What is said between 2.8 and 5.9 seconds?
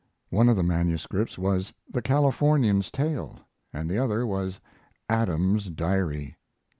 Tale' and the other was 'Adam's